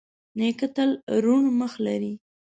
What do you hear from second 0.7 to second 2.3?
تل روڼ مخ لري.